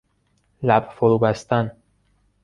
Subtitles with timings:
[0.63, 1.71] لب فروبستن